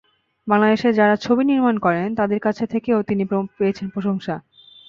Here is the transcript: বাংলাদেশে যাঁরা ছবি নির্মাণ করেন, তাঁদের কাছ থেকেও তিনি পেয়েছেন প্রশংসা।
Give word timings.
বাংলাদেশে 0.47 0.89
যাঁরা 0.93 1.15
ছবি 1.17 1.43
নির্মাণ 1.45 1.75
করেন, 1.77 2.07
তাঁদের 2.15 2.39
কাছ 2.39 2.57
থেকেও 2.73 2.99
তিনি 3.03 3.23
পেয়েছেন 3.57 3.87
প্রশংসা। 3.89 4.35